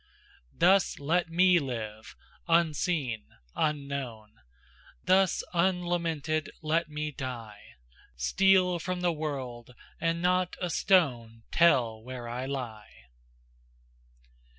[0.55, 2.15] Thus let me live,
[2.47, 4.41] unseen, unknown;
[5.03, 7.75] Thus unlamented let me die;
[8.15, 13.09] Steal from the world, and not a stone Tell where I lie.